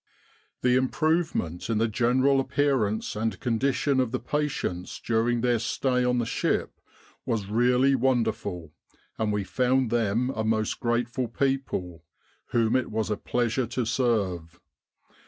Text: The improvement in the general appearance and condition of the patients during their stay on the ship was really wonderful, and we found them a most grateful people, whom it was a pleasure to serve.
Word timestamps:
The 0.61 0.77
improvement 0.77 1.69
in 1.69 1.77
the 1.77 1.87
general 1.87 2.39
appearance 2.39 3.15
and 3.15 3.39
condition 3.39 3.99
of 3.99 4.09
the 4.11 4.19
patients 4.19 4.99
during 4.99 5.41
their 5.41 5.59
stay 5.59 6.03
on 6.03 6.17
the 6.17 6.25
ship 6.25 6.81
was 7.23 7.45
really 7.45 7.93
wonderful, 7.93 8.73
and 9.19 9.31
we 9.31 9.43
found 9.43 9.91
them 9.91 10.31
a 10.31 10.43
most 10.43 10.79
grateful 10.79 11.27
people, 11.27 12.03
whom 12.47 12.75
it 12.75 12.89
was 12.89 13.11
a 13.11 13.15
pleasure 13.15 13.67
to 13.67 13.85
serve. 13.85 14.59